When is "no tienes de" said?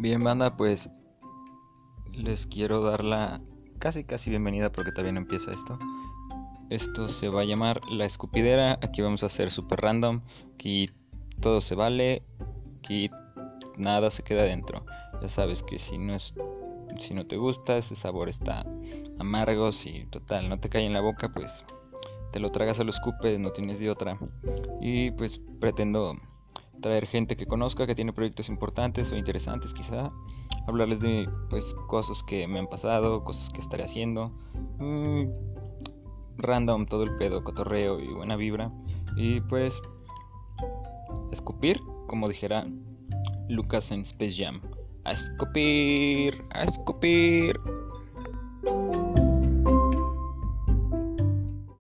23.40-23.90